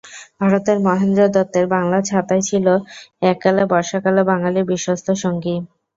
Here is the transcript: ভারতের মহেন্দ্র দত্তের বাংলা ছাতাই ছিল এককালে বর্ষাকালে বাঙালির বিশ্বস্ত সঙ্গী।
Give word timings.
ভারতের 0.41 0.77
মহেন্দ্র 0.85 1.21
দত্তের 1.35 1.65
বাংলা 1.75 1.99
ছাতাই 2.09 2.41
ছিল 2.49 2.65
এককালে 3.23 3.63
বর্ষাকালে 3.71 4.21
বাঙালির 4.31 4.69
বিশ্বস্ত 4.71 5.07
সঙ্গী। 5.23 5.55